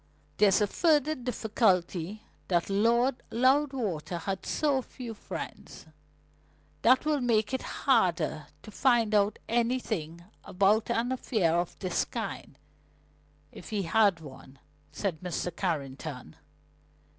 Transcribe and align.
"There's 0.37 0.57
the 0.57 0.65
further 0.65 1.13
difficulty 1.13 2.23
that 2.47 2.71
Lord 2.71 3.21
Loudwater 3.29 4.17
had 4.17 4.47
so 4.47 4.81
few 4.81 5.13
friends. 5.13 5.85
That 6.81 7.05
will 7.05 7.21
make 7.21 7.53
it 7.53 7.61
harder 7.85 8.47
to 8.63 8.71
find 8.71 9.13
out 9.13 9.37
anything 9.47 10.23
about 10.43 10.89
an 10.89 11.11
affair 11.11 11.55
of 11.55 11.77
this 11.77 12.03
kind 12.03 12.57
if 13.51 13.69
he 13.69 13.83
had 13.83 14.21
one," 14.21 14.57
said 14.91 15.19
Mr. 15.19 15.55
Carrington. 15.55 16.35